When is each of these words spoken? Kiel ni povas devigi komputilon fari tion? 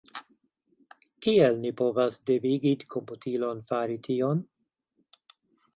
Kiel 1.25 1.59
ni 1.65 1.73
povas 1.81 2.17
devigi 2.31 2.73
komputilon 2.95 3.63
fari 3.69 4.01
tion? 4.11 4.43